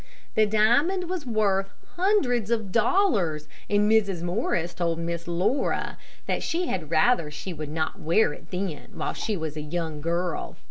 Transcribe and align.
The 0.33 0.47
diamond 0.47 1.07
was 1.11 1.27
worth 1.27 1.69
hundreds 1.95 2.49
of 2.49 2.71
dollars, 2.71 3.47
and 3.69 3.81
Mrs. 3.87 4.23
Morris 4.23 4.73
told 4.73 4.97
Miss 4.97 5.27
Laura 5.27 5.95
that 6.25 6.41
she 6.41 6.65
had 6.65 6.89
rather 6.89 7.29
she 7.29 7.53
would 7.53 7.69
not 7.69 7.99
wear 7.99 8.33
it 8.33 8.49
then, 8.49 8.89
while 8.95 9.13
she 9.13 9.37
was 9.37 9.55
a 9.55 9.61
young 9.61 10.01
girl. 10.01 10.57